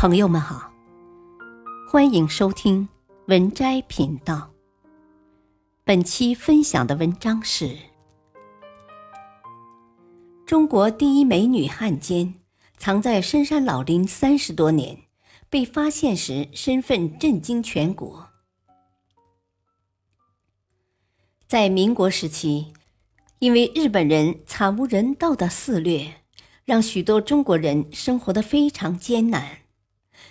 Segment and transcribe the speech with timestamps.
[0.00, 0.72] 朋友们好，
[1.86, 2.88] 欢迎收听
[3.26, 4.50] 文摘频道。
[5.84, 7.76] 本期分享的文章是：
[10.46, 12.36] 中国第一美女汉奸
[12.78, 15.02] 藏在深山老林三十多年，
[15.50, 18.30] 被发现时身份震惊全国。
[21.46, 22.72] 在民国时期，
[23.38, 26.22] 因为日本人惨无人道的肆虐，
[26.64, 29.58] 让许多中国人生活的非常艰难。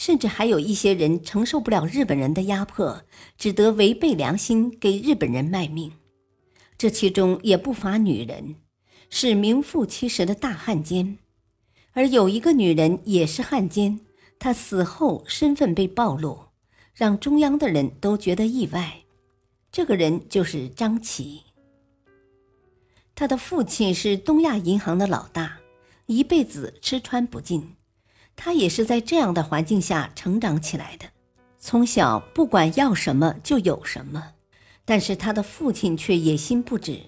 [0.00, 3.02] 甚至还有一些人承受不了日本人的压迫，
[3.36, 5.92] 只得违背良心给日本人卖命。
[6.78, 8.54] 这其中也不乏女人，
[9.10, 11.18] 是名副其实的大汉奸。
[11.92, 14.00] 而有一个女人也是汉奸，
[14.38, 16.46] 她死后身份被暴露，
[16.94, 19.02] 让中央的人都觉得意外。
[19.70, 21.42] 这个人就是张琪。
[23.14, 25.58] 他的父亲是东亚银行的老大，
[26.06, 27.74] 一辈子吃穿不进。
[28.36, 31.06] 他也是在这样的环境下成长起来的，
[31.58, 34.32] 从小不管要什么就有什么，
[34.84, 37.00] 但是他的父亲却野心不止，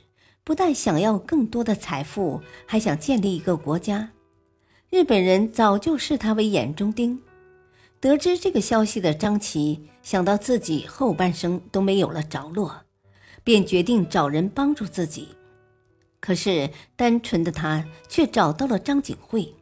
[0.45, 4.11] 不但想要更多的财富，还想建立一个国家。
[4.91, 7.19] 日本人早就视他为眼中钉。
[7.99, 12.83] 得知这个消息的张琪，想到自己后半生都没有了着落，
[13.43, 15.29] 便决定找人帮助自己。
[16.21, 19.55] 可是单纯的他却找到了张景惠。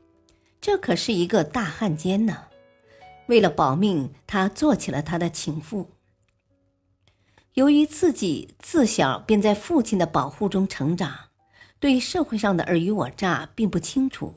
[0.61, 2.45] 这可是一个大汉奸呢！
[3.29, 5.91] 为了保命，他做起了他的情妇。
[7.55, 11.13] 由于自己自小便在父亲的保护中成长，
[11.79, 14.35] 对社会上的尔虞我诈并不清楚。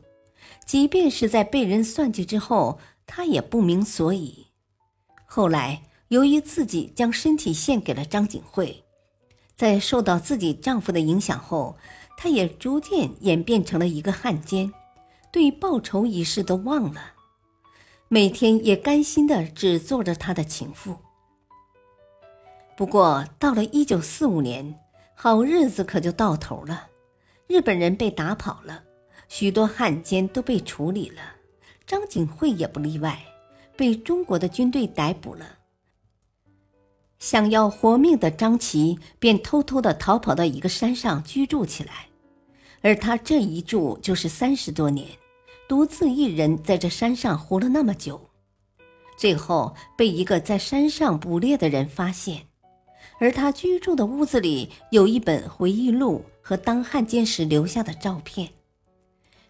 [0.66, 4.48] 即便是在被人算计之后，他也不明所以。
[5.26, 8.84] 后来，由于自己将身体献给了张景惠，
[9.56, 11.78] 在受到自己丈夫的影响后，
[12.18, 14.72] 她也逐渐演变成了一个汉奸。
[15.34, 17.02] 对报仇一事都忘了，
[18.08, 20.95] 每天也甘心的只做着他的情妇。
[22.78, 24.80] 不过到了一九四五年，
[25.16, 26.88] 好日子可就到头了，
[27.48, 28.83] 日本人被打跑了，
[29.27, 31.21] 许多汉奸都被处理了，
[31.88, 33.20] 张景惠也不例外，
[33.76, 35.58] 被中国的军队逮捕了。
[37.17, 42.05] 想要活命的张琪便偷偷的逃跑到一个山上居住起来，
[42.82, 45.08] 而他这一住就是三十多年。
[45.73, 48.30] 独自一人在这山上活了那么久，
[49.17, 52.45] 最后被一个在山上捕猎的人发现，
[53.20, 58.48] 而他居住的屋子里有一本回忆录和当汉奸时留下的照片。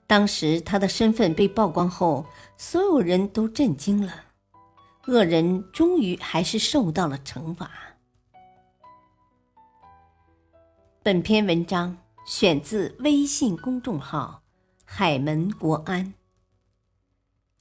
[0.07, 2.25] 当时他的身份被曝光后，
[2.56, 4.13] 所有人都震惊了，
[5.07, 7.69] 恶人终于还是受到了惩罚。
[11.03, 14.42] 本篇文章选自微信公众号。
[14.95, 16.13] 海门国安。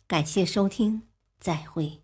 [0.07, 1.05] 感谢收听，
[1.41, 2.03] 再会。